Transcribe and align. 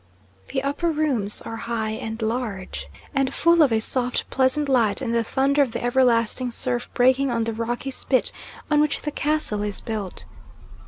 The 0.47 0.63
upper 0.63 0.89
rooms 0.89 1.43
are 1.43 1.57
high 1.57 1.91
and 1.91 2.19
large, 2.23 2.87
and 3.13 3.31
full 3.31 3.61
of 3.61 3.71
a 3.71 3.79
soft 3.79 4.27
pleasant 4.31 4.67
light 4.67 4.99
and 4.99 5.13
the 5.13 5.23
thunder 5.23 5.61
of 5.61 5.73
the 5.73 5.83
everlasting 5.83 6.49
surf 6.49 6.89
breaking 6.95 7.29
on 7.29 7.43
the 7.43 7.53
rocky 7.53 7.91
spit 7.91 8.31
on 8.71 8.81
which 8.81 9.03
the 9.03 9.11
castle 9.11 9.61
is 9.61 9.79
built. 9.79 10.25